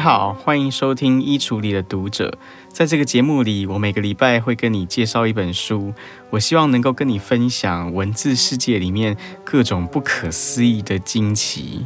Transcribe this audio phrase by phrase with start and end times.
[0.00, 2.30] 好，欢迎收听《衣橱里的读者》。
[2.68, 5.92] 在这个节目里，我每个礼拜会跟你介绍一本书，
[6.30, 9.14] 我希望能够跟你分享文字世界里面
[9.44, 11.84] 各种不可思议的惊奇。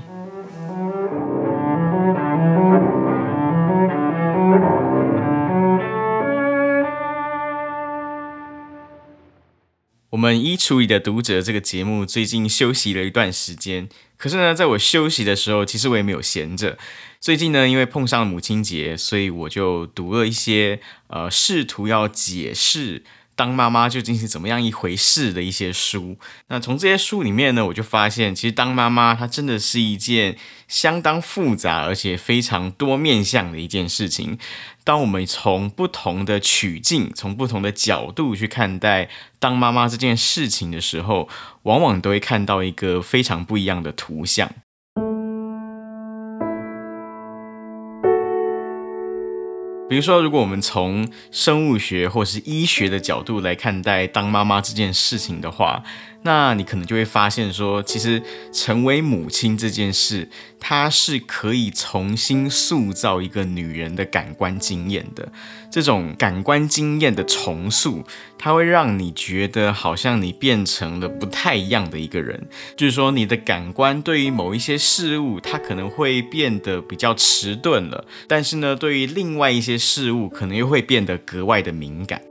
[10.65, 13.87] 初一的读者这个节目最近休息了一段时间，
[14.17, 16.79] 可是呢，在我休息的时候，其实我也没有闲着。
[17.21, 23.03] 最近呢，因为碰上了母亲节，所以我就读了一些呃，试图要解释
[23.37, 26.17] 当妈妈究竟是怎么样一回事的一些书。
[26.49, 30.37] 那从这些书里面呢，我就发现，其实当妈妈它真的是一件
[30.69, 34.39] 相当复杂而且非常多面向的一件事情。
[34.85, 41.29] 当我们从不同的曲径、从不同的角度去看待当妈妈这件事情的时候，
[41.63, 44.51] 往往都会看到一个非常不一样的图像。
[49.95, 55.85] 比如说，如果我们从生物学或是医学的角度来看待当妈妈这件事情的话，
[56.27, 60.27] 那你可能就会发现说，其实成为母亲这件事，
[60.59, 65.31] 它是可以重新塑造一个女人的感官经验的。
[65.71, 68.03] 这种感官经验的重塑，
[68.39, 72.49] 它会让你觉得好像你变成了不太一样的一个人。
[72.75, 82.23] 就是说，你的感官对于某一些事物，它可能会变得比较迟钝了，但是呢，对于另外一些事物，可能又会变得格外的敏感。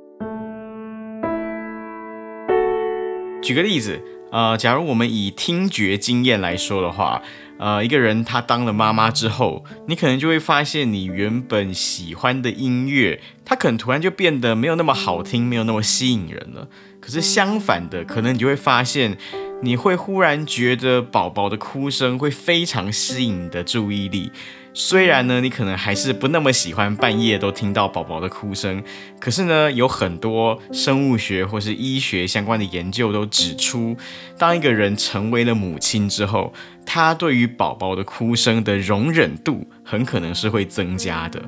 [3.43, 7.21] 举个例子，呃，假如我们以听觉经验来说的话，
[7.59, 16.69] 呃，一个人他当了妈妈之后，你可能就会发现，你原本喜欢的音乐，它可能突然就变得没有那么好听，没有那么吸引人了。
[17.01, 19.17] 可是相反的，可能你就会发现，
[19.61, 24.31] 你会忽然觉得宝宝的哭声会非常吸引你的注意力。
[24.75, 28.83] 虽然呢，你可能还是不那么喜欢半夜都听到宝宝的哭声，
[29.19, 33.95] 可是呢，有很多生物学或是医学相关的研究都指出，
[34.37, 36.51] 当一个人成为了母亲之后，
[36.85, 41.39] 他对于宝宝的哭声的容忍度很可能是会增加的。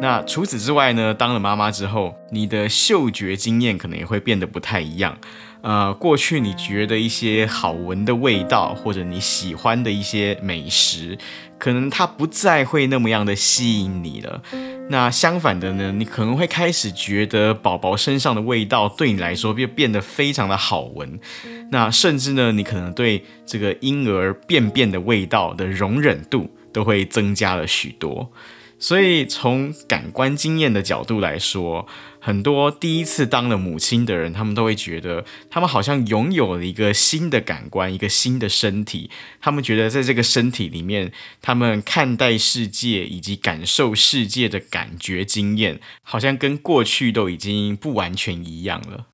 [0.00, 5.18] 那除此之外呢，当了妈妈之后，你的嗅觉经验可能也会变得不太一样。
[5.62, 11.18] 呃，过去你觉得一些好闻的味道，或者你喜欢的一些美食，
[11.58, 14.42] 可能它不再会那么样的吸引你了。
[14.88, 21.20] 那相反的呢，你可能会开始觉得宝宝身上的味道对你来说变变得非常的好闻。
[21.70, 28.32] 那甚至呢，你可能对这个婴儿便便的味道的容忍度都会增加了许多。
[28.80, 31.86] 所以从感官经验的角度来说，
[32.18, 39.10] 很多第一次当了母亲的人，他们都会觉得，他们好像拥有了一个新的感官，一个新的身体。
[39.40, 49.09] 他们觉得，在这个身体里面，他们看待世界以及感受世界的感觉经验，好像跟过去都已经不完全一样了。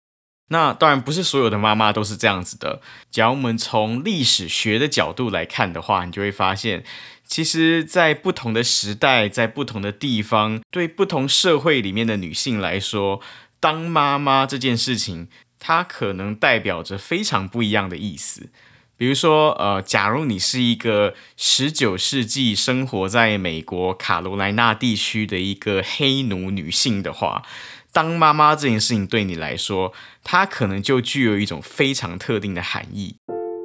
[0.49, 2.81] 那当然不是所有的妈妈都是这样子的。
[3.11, 6.85] 假如我们从历史学的角度来看的话，你就会发现，
[7.27, 13.21] 其实，在不同的时代，在不同的地方，对不同社会里面的女性来说，
[13.59, 15.27] 当妈妈这件事情，
[15.59, 18.51] 它可能代表着非常不一样的意思。
[18.99, 27.43] 比如说，呃，假如你是一个十九世纪生活在美国卡罗来纳地区的一个黑奴女性的话，
[27.97, 33.17] 当妈妈这件事情对你来说，它可能就具有一种非常特定的含义。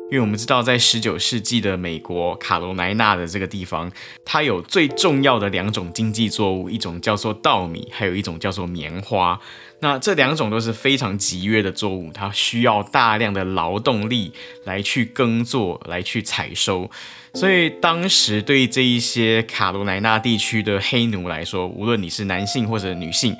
[0.09, 3.91] 因为我们知道，在十九世纪的美国卡罗来纳的这个地方，
[4.25, 9.37] 它有最重要的两种经济作物，一种叫做稻米，还有一种叫做棉花。
[9.81, 14.31] 那这两种都是非常集约的作物，它需要大量的劳动力
[14.63, 16.89] 来去耕作，来去采收。
[17.33, 23.35] 所以当时对这一些卡罗来纳地区的黑奴来说，无论你是男性或者女性，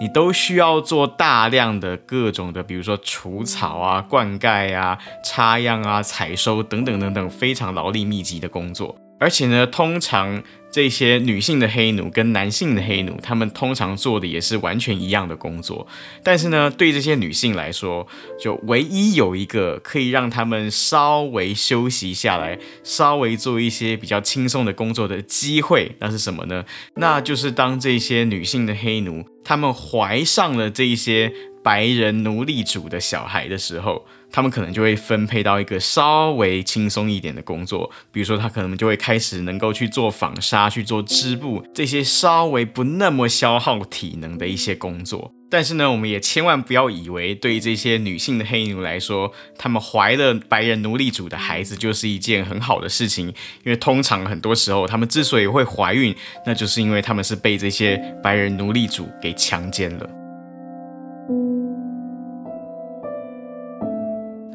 [0.00, 8.96] 你都需要做大量的各种的，比如说除草啊、灌溉啊、插秧啊、采收等等等等，非常劳力密集的工作。
[9.18, 10.42] 而且呢，通常
[10.76, 15.86] 这些女性的黑奴跟男性的黑奴，他们通常做的也是完全一样的工作。
[16.22, 18.06] 但是呢，对这些女性来说，
[18.38, 26.62] 就唯一有一个可以让他们稍微休息下来，稍微做一些比较轻松的工作的机会，那是什么呢？
[26.96, 31.32] 那就是当这些女性的黑奴，她们怀上了这些
[31.64, 34.04] 白人奴隶主的小孩的时候。
[34.30, 45.32] 他们可能就会分配到一个稍微轻松一点的工作，比如说他可能就会开始能够去做纺纱、去做织布这些稍微不那么消耗体能的一些工作。
[45.48, 53.28] 但是呢，我们也千万不要以为对于这些女性的黑奴来说，她们怀了白人奴隶主的孩子就是一件很好的事情。
[53.28, 56.12] 因为通常很多时候，她们之所以会怀孕，
[56.44, 60.10] 那就是因为她们是被这些白人奴隶主给强奸了。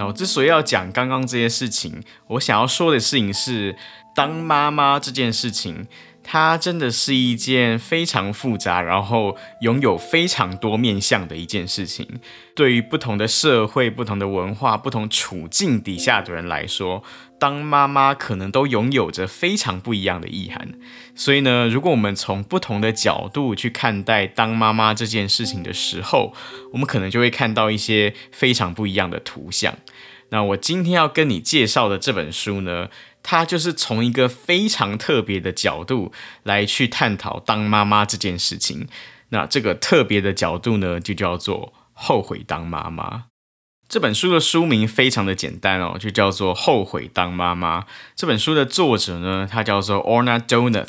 [0.05, 3.75] 我之所以要讲刚刚这些事情，我想要说的事情是，
[4.15, 5.87] 当妈妈这件事情。
[6.23, 12.07] 它真的是一件非常复杂，然后拥有非常多面向的一件事情。
[12.55, 17.01] 对于不同的社会、不同的文化、不同处境底下的人来说，
[17.39, 20.69] 当妈妈可能都拥有着非常不一样的意涵。
[21.15, 26.33] 所以呢，如果我们从不同的角度去看待当妈妈这件事情的时候，
[26.71, 29.75] 我们可能就会看到一些非常不一样的图像。
[30.31, 32.89] 那我今天要跟你介绍的这本书呢，
[33.21, 36.11] 它就是从一个非常特别的角度
[36.43, 38.87] 来去探讨当妈妈这件事情。
[39.29, 43.25] 那这个特别的角度呢，就叫做后悔当妈妈。
[43.87, 47.81] 这本书的书名非常的简单哦，就叫做《后悔当妈妈》。
[48.15, 50.87] 这本书的作者呢，他叫做 Orna Donath，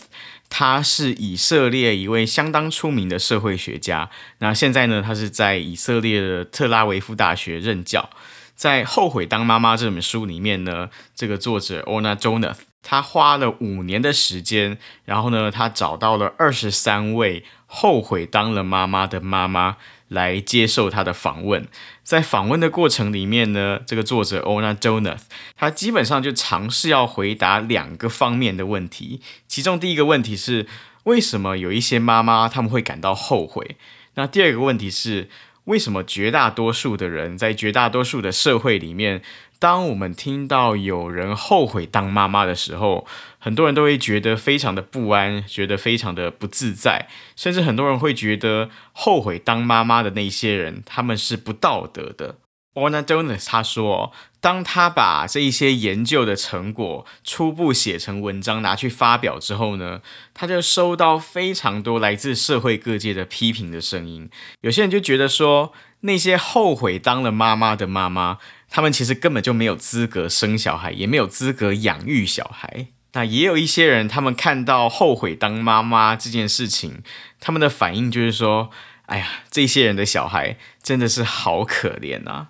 [0.49, 4.09] 他是以色列一位相当出名的社会学家。
[4.39, 8.09] 那现在呢，他是在以色列的特拉维夫大学任教。
[8.55, 19.79] 在《后悔当妈妈》这本书里面呢，这个作者 Orna Jonath，他花了五年的时间，然后呢，他找到了二十三位后悔当了妈妈的妈妈
[20.09, 21.67] 来接受他的访问。
[22.05, 25.23] 在访问的过程里面呢，这个作者 Orna Jonath，
[25.57, 29.21] 他基本上就尝试要回答两个方面的问题。
[29.49, 30.67] 其中第一个问题是，
[31.05, 33.77] 为什么有一些妈妈他们会感到后悔？
[34.15, 35.31] 那第二个问题是，
[35.65, 39.23] 为什么绝大多数的人在绝大多数的社会里面，
[39.61, 43.07] 当我们听到有人后悔当妈妈的时候，
[43.39, 52.37] 很多人都会觉得非常的不安，觉得非常的不自在，甚至很多人会觉得后悔当妈妈的那些人，他们是不道德的。
[52.75, 60.01] Orna Donas 他说，当他把这一些研究的成果初步写成文章拿去发表之后呢，
[60.33, 64.31] 他就收到非常多来自社会各界的批评的声音。
[64.63, 68.39] 有些人就觉得说，那些后悔当了妈妈的妈妈，
[68.71, 72.87] 他们其实根本就没有资格生小孩，也没有资格养育小孩。
[73.13, 77.03] 那也有一些人，他们看到后悔当妈妈这件事情，
[77.39, 78.71] 他们的反应就是说，
[79.05, 82.49] 哎呀，这些人的小孩真的是好可怜啊。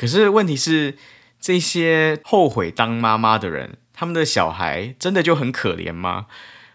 [0.00, 0.96] 可是问题是，
[1.38, 6.24] 这些后悔当妈妈的人，他们的小孩真的就很可怜吗？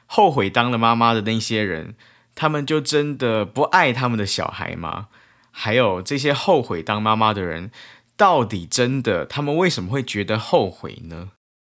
[0.05, 1.95] 后悔当了妈妈的那些人，
[2.35, 5.07] 他们就真的不爱他们的小孩吗？
[5.49, 7.71] 还有这些后悔当妈妈的人，
[8.15, 11.31] 到底真的他们为什么会觉得后悔呢？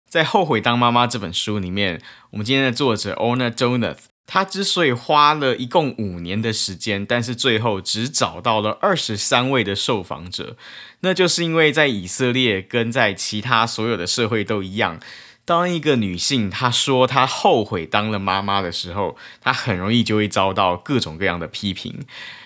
[0.07, 1.99] 在《后悔当妈妈》这本书里面，
[2.29, 3.97] 我们今天的作者 Orna Donath。
[4.31, 10.55] 她之所以花了一共五年的时间，但是最后只找到了二十三位的受访者，
[10.99, 14.99] 那就是因为在以色列跟在其他所有的社会都一样，
[15.45, 22.05] 当一个女性她说她后悔当了妈妈的时候，她很容易就会遭到各种各样的批评。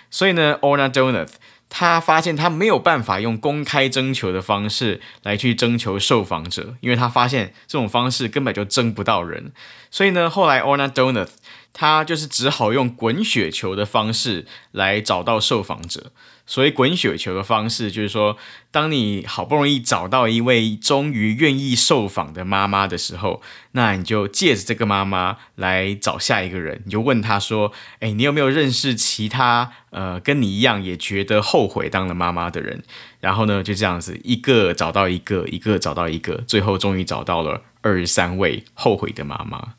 [0.09, 1.33] 所以呢，Orna Donath
[1.75, 9.51] 他发现他没有办法用公开征求的方式来去征求受访者，因为他发现这种方式根本就征不到人。
[9.89, 11.29] 所以呢，后来 Orna Donath
[11.73, 16.11] 他就是只好用滚雪球的方式来找到受访者。
[16.45, 18.37] 所以滚雪球的方式就是说，
[18.69, 23.41] 当你好不容易找到一位终于愿意受访的妈妈的时候，
[23.71, 32.83] 那你就借着这个妈妈来找下一个人，你就问他说：“哎，你有没有认识其他呃跟你一样也觉得后悔当了妈妈的人？”
[33.21, 39.75] 然后呢，就这样子一个找到一个，一个找到一个，最后终于找到了二十三位后悔的妈妈。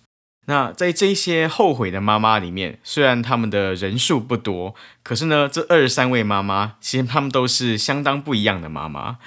[0.46, 9.18] 那在这些后悔的妈妈里面，虽然他们的人数不多，可是呢，这二十三位妈妈其实他们都是相当不一样的妈妈。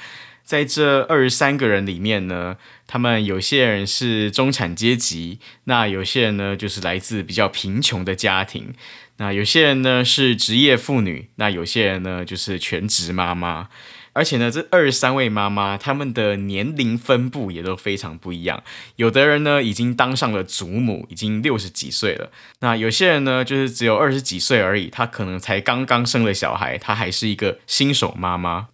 [0.43, 2.55] 在这二十三个人里面呢，
[2.85, 8.73] 他们有些人是中产阶级，那有些人呢就是来自比较贫穷的家庭，
[9.17, 13.67] 那有些人呢是职业妇女，那有些人呢就是全职妈妈。
[14.17, 18.63] 而且呢，这二十三位妈妈，她们的年龄分布也都非常不一样。
[18.95, 22.31] 有的人呢，已经当上了祖母，已经六十几岁了。
[22.61, 28.69] 那有些人呢，就是只有二十几岁而已，她可能才刚刚生了小孩，她还是一个新手妈妈。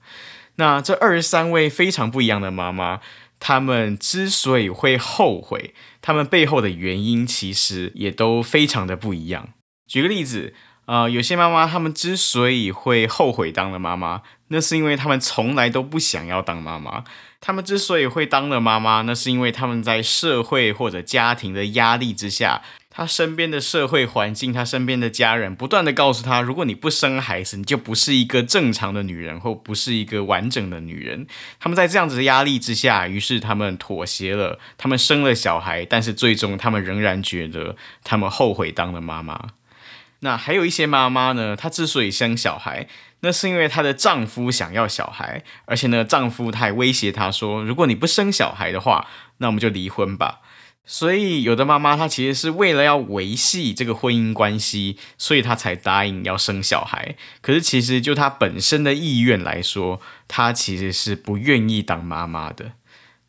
[0.55, 3.01] 那这二十三位非常不一样的妈妈，
[3.41, 9.49] 她们之所以会后悔，她们背后的原因其实也都非常的不一样。
[9.85, 10.53] 举个例子。
[10.85, 17.03] 呃，有些妈妈她们之所以会后悔当了妈妈，那是因为她们从来都不想要当妈妈。
[17.39, 31.25] 她们之所以会当了妈妈，那是因为她们在社会或者家庭的压力之下，他身边的社会环境，他身边的家人，不断地告诉他，如果你不生孩子，你就不是一个正常的女人，或不是一个完整的女人。
[31.59, 39.49] 他们在这样子的压力之下，于是他们妥协了，他们生了小孩，但是最终他们仍然觉得他们后悔当了妈妈。
[40.23, 42.87] 那还有一些妈妈呢，她之所以生小孩，
[43.19, 49.07] 那是因为她的丈夫想要小孩，而且呢，丈夫他还威胁她说，如果你不生小孩的话，
[49.39, 50.39] 那我们就离婚吧。
[50.85, 57.15] 所以，有的妈妈她其实是为了要维系这个婚姻关系，所以她才答应要生小孩。
[57.41, 62.73] 可是，其实就她本身的意愿来说，她其实是不愿意当妈妈的。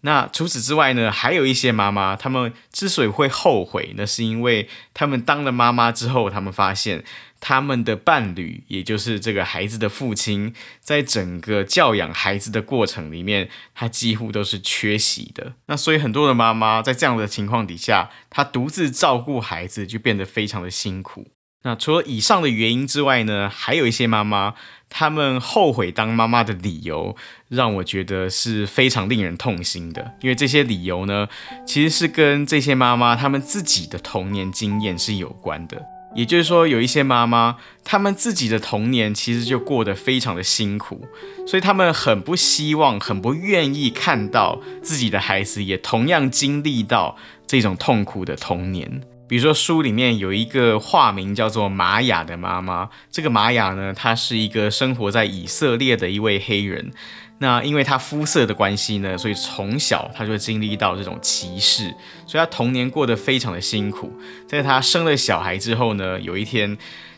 [0.04, 7.04] 那除此之外呢，还有一些妈妈，她们之所以会后悔，那是因为她们当了妈妈之后，她们发现。
[7.46, 15.52] 他们的伴侣，也就是这个孩子的父亲，在整个教养孩子的过程里面，他几乎都是缺席的。
[15.66, 21.26] 那所以很多的妈妈在这样的情况底下，她独自照顾孩子就变得非常的辛苦。
[21.66, 24.52] 那除了以上的原因之外呢，还有一些妈妈，
[24.90, 27.16] 她们后悔当妈妈的理由，
[27.48, 30.12] 让我觉得是非常令人痛心的。
[30.20, 31.26] 因为这些理由呢，
[31.66, 35.82] 其实是跟这些妈妈她们自己的童年经验是有关的。
[36.14, 41.08] 也就是说，有一些妈妈，她们自己的童年其实就过得非常的辛苦，
[41.46, 47.16] 所以她们很不希望、很不愿意看到自己的孩子也同样经历到
[47.46, 49.02] 这种痛苦的童年。
[49.26, 56.92] 比如说，书里面有一个化名叫做玛雅的妈妈，这个玛雅呢，她是一个生活在以色列的一位黑人。
[57.38, 61.84] 那因为她肤色的关系呢，所以从小她就经历到这种歧视，
[62.26, 64.12] 所以她童年过得非常的辛苦。
[64.46, 66.76] 在她生了小孩之后呢，有一天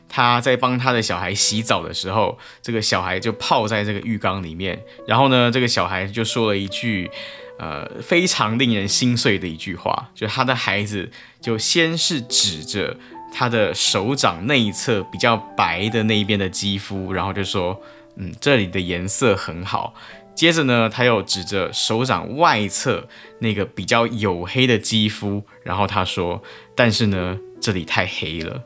[0.09, 7.11] 他在帮他的小孩洗澡的时候，这个小孩就泡在这个浴缸里面，然后呢，这个小孩就说了一句，
[7.59, 11.11] 呃，非常令人心碎的一句话，就他的孩子
[11.41, 12.97] 就先是指着
[13.33, 17.81] 他的手掌内侧比较白的那一边的肌肤，然后就说。
[18.19, 19.93] 嗯，这里的颜色很好。
[20.35, 23.07] 接着呢，他又指着手掌外侧
[23.41, 26.43] 那个比较黝黑的肌肤，然后他说
[26.75, 28.63] ：“但是呢，这里太黑了。”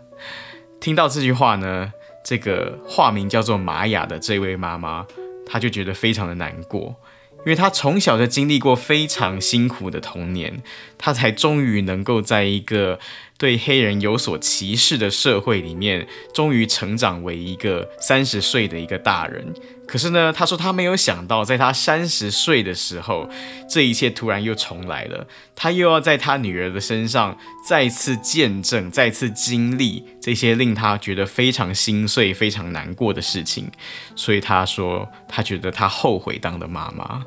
[0.78, 1.92] 听到这句话呢，
[2.24, 5.04] 这个化名叫做玛雅的这位妈妈，
[5.44, 6.94] 她就觉得非常的难过，
[7.40, 10.62] 因为他从小就经历过非常辛苦的童年，
[10.98, 12.98] 他才终于能够在一个
[13.40, 19.54] 对黑人有所歧视的社会里面，终于成长为一个三十岁的一个大人。
[19.88, 23.26] 可是呢，他说他没有想到，在他三十岁的时候，
[23.66, 25.26] 这一切突然又重来了。
[25.56, 27.34] 他又要在他女儿的身上
[27.66, 33.70] 再次见证、再次经历这些令他觉得非常心碎、非常难过的事情。
[34.14, 37.24] 所以他说，他觉得他后悔当了妈妈。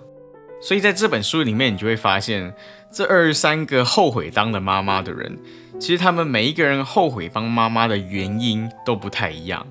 [0.61, 2.53] 所以在这本书里面，你就会发现，
[2.93, 5.39] 这二十三个后悔当了妈妈的人。
[5.79, 9.67] 其实他们每一个人后悔当妈妈的原因都不太一样，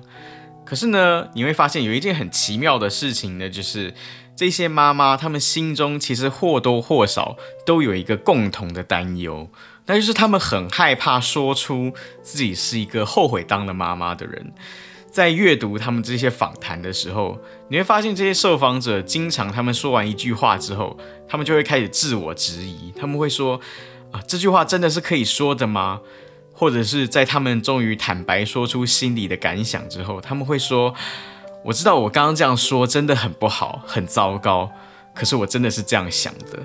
[0.63, 3.93] 可是呢，你会发现有一件很奇妙的事情呢，就是
[4.35, 9.49] 这些妈妈她们心中其实或多或少都有一个共同的担忧，
[9.87, 11.91] 那就是他们很害怕说出
[12.21, 14.53] 自己是一个后悔当了妈妈的人。
[15.09, 23.59] 在阅读他们这些访谈的时候，你会发现这些受访者经常他们说完一句话之后，他们就会开始自我质疑，他们会说。
[24.13, 25.99] 啊，这句话真的是可以说的吗？
[26.55, 30.93] 或者是在他们终于坦白说出心里的感想之后，他们会说
[31.65, 34.71] ：“我知道我刚刚这样说真的很不好，很糟糕，
[35.15, 36.59] 可是我真的是这样想的。”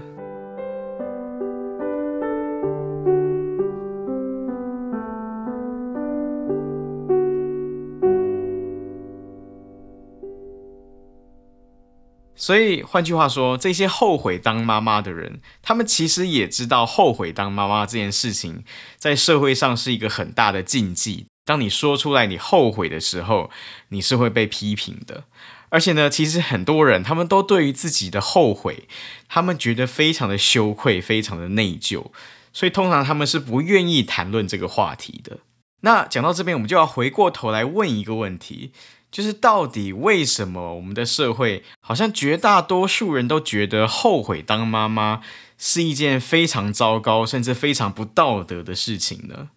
[12.39, 18.63] 所以换句话说，这些后悔当妈妈的人，他们其实也知道后悔当妈妈这件事情
[18.97, 21.27] 在社会上是一个很大的禁忌。
[21.45, 23.51] 当你说出来你后悔的时候，
[23.89, 25.25] 你是会被批评的。
[25.71, 28.87] 而且呢，其实很多人他们都对于自己的后悔，
[29.29, 32.07] 他们觉得非常的羞愧，非常的内疚，
[32.53, 35.39] 所以通常他们是不愿意谈论这个话题的。
[35.81, 38.73] 那讲到这边，我们就要回过头来问一个问题。
[39.11, 45.23] 就是到底为什么我们的社会好像绝大多数人都觉得后悔当妈妈
[45.57, 49.49] 是一件非常糟糕，甚至非常不道德的事情呢？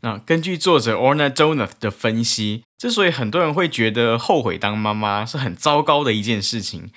[0.00, 6.90] 那根据作者 Orna Donath 的分析，之所以很多人会觉得后悔当妈妈是很糟糕的一件事情，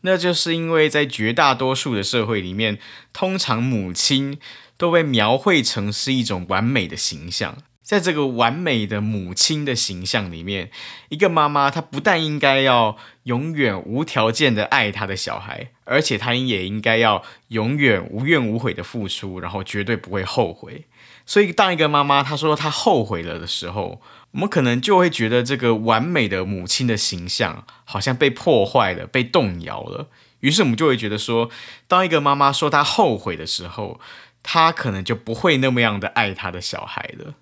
[0.00, 2.80] 那就是因为在绝大多数的社会里面，
[3.12, 4.38] 通常母亲
[4.76, 7.58] 都被描绘成是一种完美的形象。
[7.88, 10.70] 在这个完美的母亲的形象里面，
[11.08, 20.84] 一个妈妈她不但应该要永远无条件的爱她的小孩，而且她也应该要永远无怨无悔的付出，然后绝对不会后悔。
[21.24, 24.02] 所以，当一个妈妈她说她后悔了的时候，
[24.32, 30.08] 我们可能就会觉得这个完美的母亲的形象好像被破坏了、被动摇了。
[30.40, 31.48] 于是，我们就会觉得说，
[31.86, 33.98] 当一个妈妈说她后悔的时候，
[34.42, 37.32] 她可能就不会那么样的爱她的小孩了。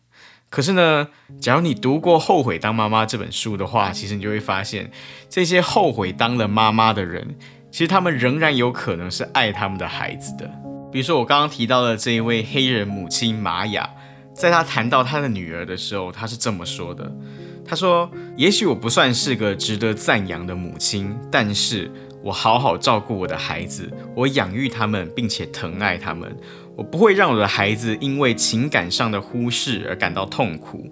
[0.56, 1.06] 可是呢，
[1.38, 4.90] 假如你读过《后悔当妈妈》这本书的话，其实你就会发现，
[5.28, 7.36] 这些后悔当了妈妈的人，
[7.70, 10.50] 其实他们仍然有可能是爱他们的孩子的。
[10.90, 13.86] 比如说，我刚刚提到的这一位黑人母亲玛雅。
[14.32, 17.14] 在她谈到她的女儿的时候，她是这么说的
[17.62, 26.34] ：“她说，也许我不算是个值得赞扬的母亲，但是我好好照顾我的孩子，我养育他们，并且疼爱他们。
[26.76, 30.87] 我不会让我的孩子因为情感上的忽视而感到痛苦。”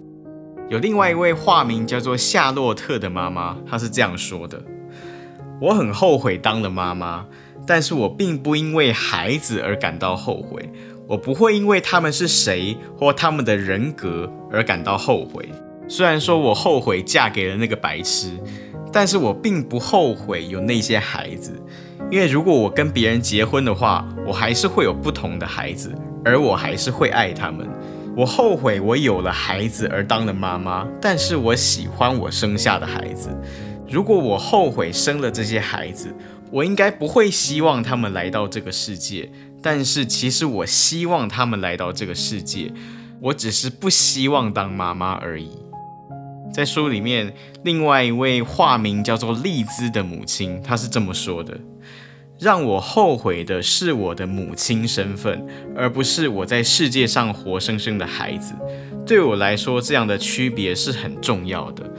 [0.67, 4.61] 有另外一位化名叫做夏洛特的妈妈，她是这样说的
[5.61, 7.25] ：“我很后悔当了妈妈，
[7.67, 10.67] 但是我并不因为孩子而感到后悔。”
[11.07, 15.47] 我不会因为他们是谁或他们的人格而感到后悔。
[15.87, 18.31] 虽然说我后悔嫁给了那个白痴，
[18.91, 21.61] 但是我并不后悔有那些孩子，
[22.11, 25.93] 因为如果我跟别人结婚的话，我还是会有不同的孩子，
[26.23, 27.67] 而我还是会爱他们。
[28.15, 33.29] 我后悔我有了孩子而当了妈妈，但是我喜欢我生下的孩子。
[33.89, 36.15] 如果我后悔生了这些孩子，
[36.51, 39.29] 我应该不会希望他们来到这个世界。
[39.61, 42.71] 但是其实我希望他们来到这个世界，
[43.19, 45.49] 我只是不希望当妈妈而已。
[46.53, 47.33] 在书里面，
[47.63, 51.59] 另外一位化名叫做丽兹的母亲，她是这么说的
[52.39, 58.53] ：“让我后悔的是我的母亲身份，而不是我在世界上活生生的孩子。
[59.05, 61.89] 对我来说，这样的区别是很重要的。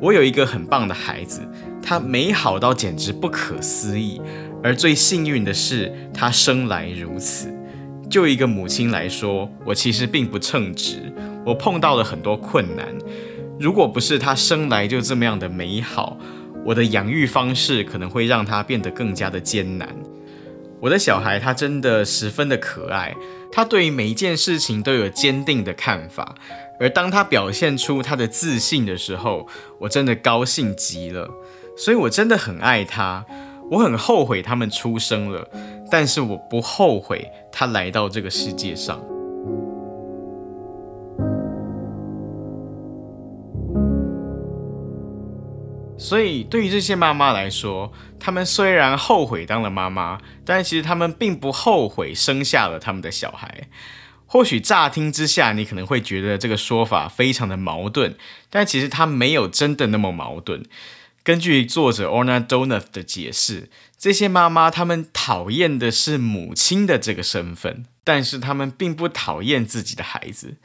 [0.00, 1.40] 我有一个很棒的孩子，
[1.82, 4.20] 他美好到简直不可思议。”
[4.64, 7.52] 而最幸运的是，他生来如此。
[8.08, 11.12] 就一个母亲来说，我其实并不称职，
[11.44, 12.86] 我碰到了很多困难。
[13.58, 16.16] 如果不是他生来就这么样的美好，
[16.64, 19.88] 我的养育方式可能会让他变得更加的艰难。
[20.80, 23.14] 我的小孩他真的十分的可爱，
[23.52, 26.34] 他对于每一件事情都有坚定的看法。
[26.80, 29.46] 而当他表现出他的自信的时候，
[29.78, 31.30] 我真的高兴极了。
[31.76, 33.24] 所以我真的很爱他。
[33.70, 35.48] 我很后悔他们出生了，
[35.90, 39.00] 但是我不后悔他来到这个世界上。
[46.02, 53.68] 所以，对于这些妈妈来说，他们虽然后悔当了妈妈，但其实他们并不后悔生下了他们的小孩。
[54.26, 58.16] 或许乍听之下，你可能会觉得这个说法非常的矛盾，
[58.50, 60.64] 但其实它没有真的那么矛盾。
[61.22, 70.56] 根据作者 Orna Donath 的解释，这些妈妈她们讨厌的是母亲的这个身份，但是她们并不讨厌自己的孩子。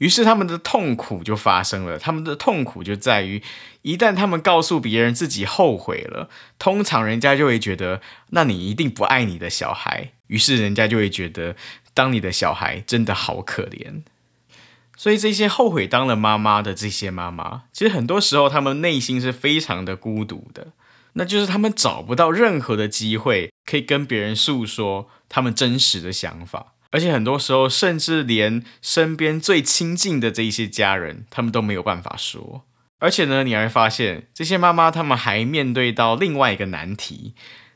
[0.00, 1.98] 于是他们的痛苦就发生了。
[1.98, 3.42] 他们的痛苦就在于，
[3.82, 10.12] 一旦他们告诉别人自己后悔了，通常人家就会觉得，那你一定不爱你的小孩。
[10.28, 11.54] 于是人家就会觉得，
[11.92, 14.02] 当你的小孩真的好可怜。
[14.96, 20.68] 所以这些后悔当了妈妈的这些妈妈，其实很多时候他们内心是非常的孤独的，
[21.14, 32.64] 那就是他们找不到任何的机会可以跟别人诉说他们真实的想法，而且很多时候甚至连身边最亲近的这一些家人，他们都没有办法说。
[32.98, 37.34] 而且呢，你还会发现这些妈妈他们还面对到另外一个难题，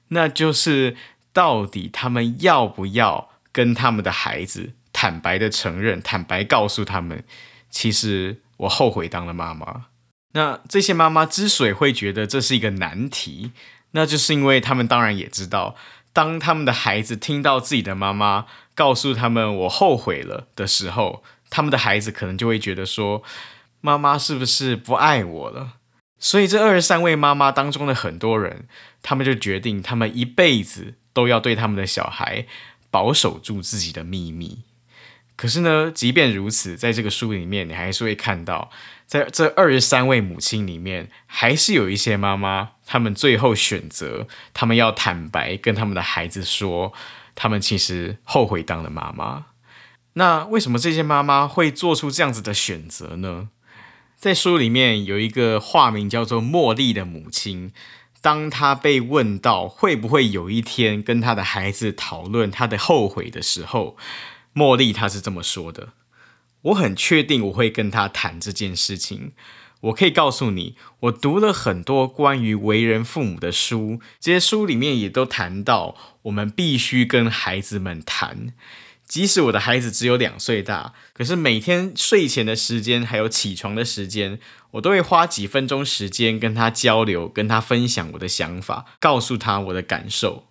[0.09, 0.97] 那就是
[1.33, 4.73] 到底他们要不要跟他们的孩子。
[4.97, 7.25] 坦白的承认，坦白告诉他们，
[7.69, 9.87] 其实我后悔当了妈妈。
[10.35, 13.51] 那这些妈妈之所以会觉得这是一个难题，
[13.91, 15.75] 那就是因为他们当然也知道，
[16.15, 23.23] 当他们的孩子听到自己的妈妈告诉他们“我后悔了”的时候，他们的孩子可能就会觉得说
[23.83, 25.75] ：“妈妈是不是不爱我了？”
[26.19, 28.67] 所以这二十三位妈妈当中的很多人，
[29.03, 32.47] 他们就决定，他们一辈子都要对他们的小孩
[32.91, 34.63] 保守住自己的秘密。
[35.37, 38.71] 可是呢，即便如此，在这个书里面，你还是会看到，
[39.05, 46.93] 在这二十三位母亲里面，还是有一些妈妈，他们最后选择，他们要坦白跟他们的孩子说，
[47.35, 49.47] 他们其实后悔当了妈妈。
[50.15, 53.49] 那为什么这些妈妈会做出这样子的选择呢？
[54.17, 57.73] 在书里面有一个化名叫做茉莉的母亲，
[58.21, 63.97] 当她被问到会不会有一天跟她的孩子讨论她的后悔的时候，
[64.55, 65.89] 茉莉她是这么说的
[66.63, 69.33] ：“我很确定我会跟他谈这件事情。
[69.85, 78.55] 我可以告诉你，我读了很多关于为人父母的书，这些书里面也都谈到，我们必须跟孩子们谈。
[79.07, 84.39] 即使我的孩子只有两岁大，可是每天睡前的时间还有起床的时间，
[84.73, 90.47] 我都会花几分钟时间跟他交流，跟他分享我的想法，告诉他我的感受。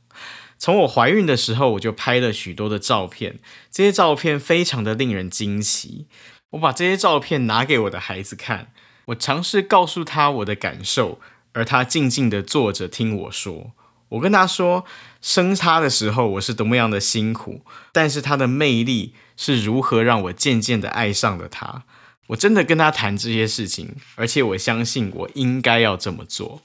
[0.60, 3.40] 从我怀孕的时候，我就拍了许多的照片，
[3.72, 6.06] 这些照片非常的令人惊奇。
[6.52, 8.72] 我把这些照片拿给我的孩子看，
[9.06, 11.20] 我尝试告诉他我的感受，
[11.54, 13.72] 而他静静地坐着听我说。
[14.10, 14.86] 我跟他说，
[15.22, 17.62] 生他的时候我是多么样的辛苦，
[17.92, 21.84] 但是他的魅力是如何让我渐渐地爱上了他。
[22.28, 26.62] 我真的跟他谈这些事情，而且我相信我应该要这么做。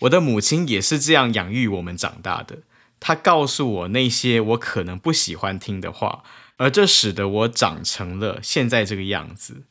[0.00, 2.58] 我的母亲也是这样养育我们长大的。
[3.00, 6.22] 他告诉我那些我可能不喜欢听的话，
[6.56, 9.62] 而这使得我长成了现在这个样子。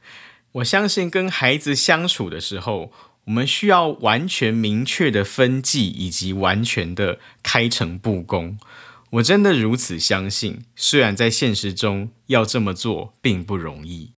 [0.55, 2.91] 我相信跟孩子相处的时候，
[3.25, 8.57] 我们需要完全明确的分际，以及完全的开诚布公。
[9.11, 14.13] 我真的如此相信，虽然在现实中要这么做并不容易。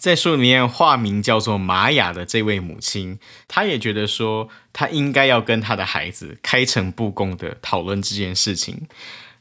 [0.00, 8.88] 在书里面，化名叫做玛雅的这位母亲，她也觉得说，她应该要跟她的孩子开诚布公的讨论这件事情。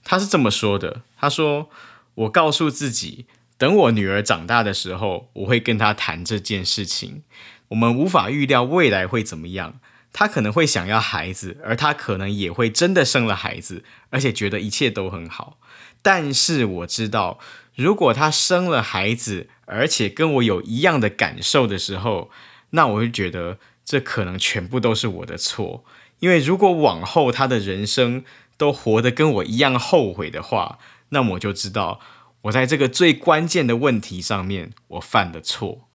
[0.04, 1.70] 她是这么说的：“她说，
[2.14, 3.26] 我告诉自己，
[3.60, 7.24] 等我女儿长大的时候，我会跟她谈这件事情。
[7.68, 9.82] 我们无法预料未来会怎么样，
[10.14, 15.60] 她可能会想要孩子，而她可能也会真的生了孩子，而且觉得一切都很好。
[16.02, 17.38] 但是我知道，
[17.76, 22.32] 如果她生了孩子，而且跟我有一样的感受的时候，
[22.70, 25.84] 那我会觉得这可能全部都是我的错。
[26.20, 28.24] 因为如果往后她的人生
[28.58, 32.00] 都活得跟我一样后悔的话，那么我就知道
[32.44, 35.90] 我在这个最关键的问题上面我犯了错。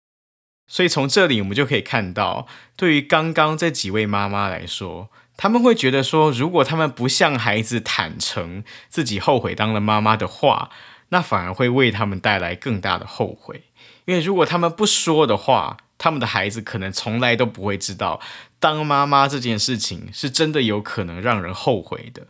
[0.67, 10.69] 所以从这里我们就可以看到，对于刚刚这几位妈妈来说，他们会觉得说，如果他们不向孩子坦诚自己后悔当了妈妈的话，
[11.09, 13.65] 那反而会为他们带来更大的后悔，
[14.05, 18.19] 因为如果他们不说的话，他们的孩子可能从来都不会知道，
[18.59, 22.27] 当妈妈这件事情是真的有可能让人后悔的。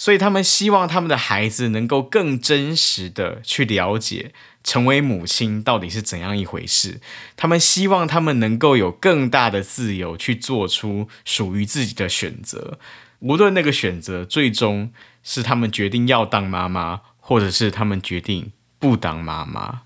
[0.00, 4.32] 所以他们希望他们的孩子能够更真实的去了解，
[4.64, 7.02] 成为母亲到底是怎样一回事。
[7.36, 12.78] 他们希望他们能够有更大的自由去做出属于自己的选择，
[13.18, 14.90] 无论那个选择最终
[15.22, 17.02] 是他们决定要当妈妈。
[17.22, 19.82] 或者是他们决定不当妈妈。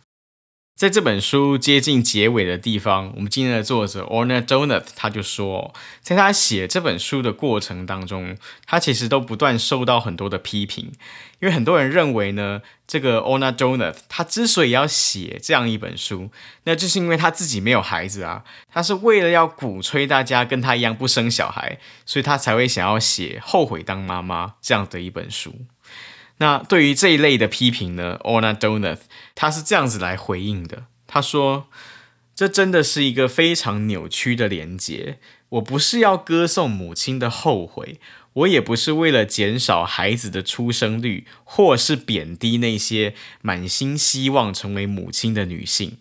[0.85, 10.93] 在这本书接近结尾的地方，我们今天的作者 Orna Donath 他就说，在他写这本书的过程当中，他其实都不断受到很多的批评，
[11.41, 16.29] 因为很多人认为呢，这个 Orna Donath 他之所以要写这样一本书，
[16.65, 25.55] 那就是因为他自己没有孩子啊，他是为了要鼓吹大家跟他一样不生小孩，所以他才会想要写后悔当妈妈这样的一本书。
[26.39, 29.03] 那对于这一类的批评呢，Ona Donath
[29.37, 30.87] 他是这样子来回应的。
[31.07, 31.69] 他说
[32.35, 35.19] ：“这真的是一个非常扭曲的连结。
[35.51, 38.01] 我不是要歌颂母亲的后悔，
[38.33, 45.99] 我也不是为了减少孩子的出生率，或是贬低那些满心希望成为母亲的女性。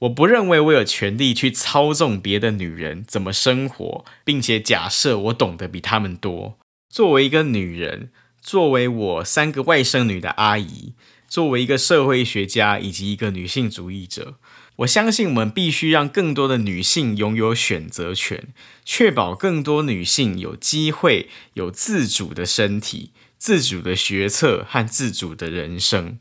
[0.00, 6.58] 我不认为我有权利去操纵别的女人怎么生活，并且假设我懂得比她们多。
[6.90, 8.10] 作为一个女人。”
[8.42, 10.94] 作为我三个外甥女的阿姨，
[11.28, 14.34] 作为一个社会学家以及一个女性主义者，
[14.76, 18.48] 我相信我们必须让更多的女性拥有选择权，
[18.84, 26.18] 确保更多女性有机会有自主的身体、自主的决策和自主的人生。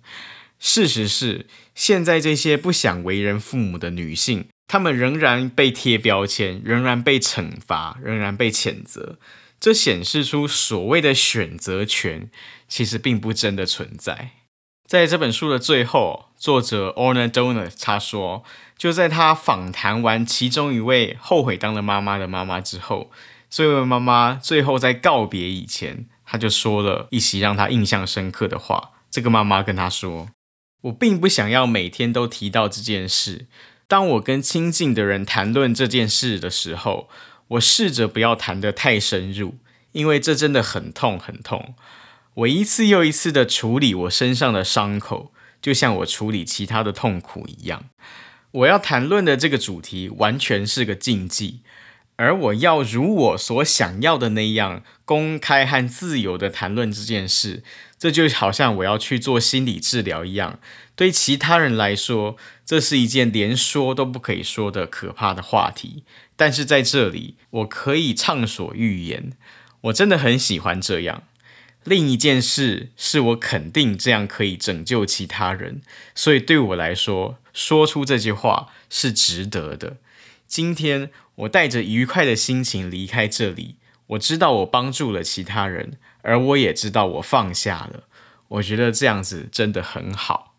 [0.60, 9.18] 事实是，现在这些不想为人父母的女性，她们仍然被贴标签，仍然被惩罚，仍然被谴责。
[9.62, 12.32] 这显示出所谓的选择权
[12.68, 14.32] 其实并不真的存在。
[14.88, 18.44] 在这本书的最后，作者 Orna Donath 他说，
[18.76, 23.12] 就在他访谈完其中一位后悔当了妈妈的妈妈之后，
[23.52, 28.94] 这位妈妈最后在告别以前，他就说了一席让他印象深刻的话。
[29.12, 30.30] 这个妈妈跟他说
[30.86, 33.46] ：“我并不想要每天都提到这件事。
[33.88, 37.08] 当我跟亲近的人谈论这件事的时候。”
[37.52, 39.56] 我试着不要谈得太深入，
[39.92, 41.74] 因为这真的很痛很痛。
[42.34, 47.86] 我一次又一次地处理我身上的伤口，就像我处理其他的痛苦一样。
[48.52, 51.60] 我要谈论的这个主题完全是个禁忌，
[52.16, 57.64] 而我要如我所想要的那样公开和自由地谈论这件事，
[57.98, 60.60] 这就好像我要去做心理治疗一样。
[60.96, 66.04] 对其他人来说，这是一件连说都不可以说的可怕的话题。
[66.42, 69.34] 但是在这里，我可以畅所欲言。
[69.82, 71.22] 我真的很喜欢这样。
[71.84, 75.84] 另一件事是我肯定这样可以拯救其他人，
[76.16, 79.98] 所以对我来说，说出这句话是值得的。
[80.48, 83.76] 今天我带着愉快的心情离开这里，
[84.08, 88.06] 我知道我帮助了其他人，而我也知道我放下了。
[88.48, 90.51] 我觉得这样子真的很好。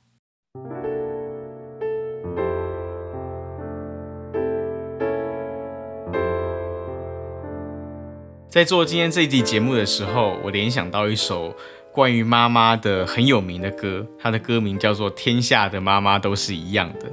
[8.52, 11.56] 在做今天这一集节目的时候，我联想到一首
[11.90, 17.08] 关于妈妈的很有名的歌，它的歌名叫做《天下的妈妈都是一样的》。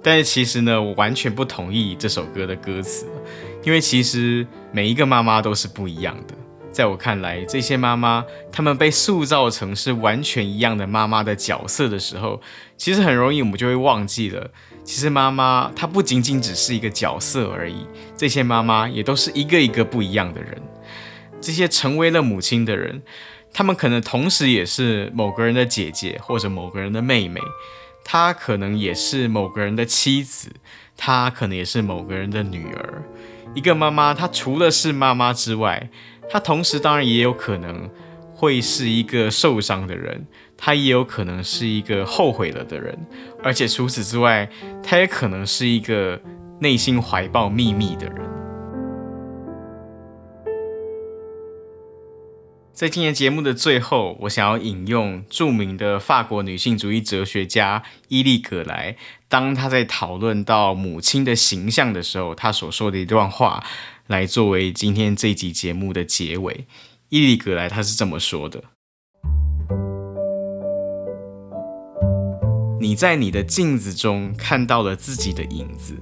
[0.00, 3.08] 但是其实呢，我完全不同意这首歌的歌词，
[3.64, 6.34] 因为其实每一个妈妈都是不一样的。
[6.70, 12.40] 在我看来，这些妈妈她们被塑造成是完全一样的妈妈的角色的时候，
[12.76, 14.48] 其实很容易我们就会忘记了，
[14.84, 17.84] 其实妈妈她不仅仅只是一个角色而已，
[18.16, 20.56] 这些妈妈也都是一个一个不一样的人。
[21.44, 23.02] 这些成为了母亲的人，
[23.52, 27.38] 他们可能同时也是某个人的姐姐或者某个人的妹妹，
[28.02, 30.48] 她可能也是某个人的妻子，
[30.96, 33.02] 她可能也是某个人的女儿。
[33.54, 35.90] 一个妈妈，她除了是妈妈之外，
[36.30, 37.90] 她同时当然也有可能
[38.34, 40.26] 会是一个受伤的人，
[40.56, 42.98] 她也有可能是一个后悔了的人，
[43.42, 44.48] 而且除此之外，
[44.82, 46.18] 她也可能是一个
[46.60, 48.43] 内心怀抱秘密的人。
[52.74, 58.96] 在今天节目的最后，我想要引用著名的法国女性主义哲学家伊丽·葛莱，
[59.28, 63.64] 当她在讨论到母亲的形象的时候，她所说的一段话，
[64.08, 66.66] 来作为今天这集节目的结尾。
[67.10, 68.64] 伊丽·葛莱她是这么说的
[72.80, 75.94] ：“你在你的镜子中看到了自己的影子，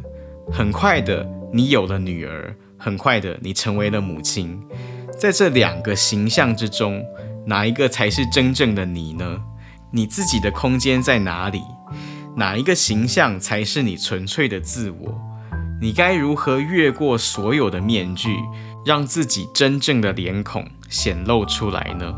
[0.50, 4.58] 很快的，你有了女儿，很快的，你成为了母亲。”
[5.22, 7.00] 在这两个形象之中，
[7.46, 9.40] 哪一个才是真正的你呢？
[9.92, 11.62] 你自己的空间在哪里？
[12.34, 15.14] 哪一个形象才是你纯粹的自我？
[15.80, 18.36] 你该如何越过所有的面具，
[18.84, 22.12] 让自己真正的脸孔显露出来呢？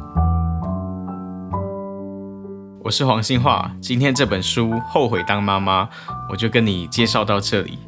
[2.83, 5.85] 我是黄信樺，今天这本书《后悔当妈妈》，
[6.31, 7.79] 我就跟你介绍到这里，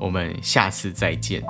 [0.00, 1.42] 我们下次再见。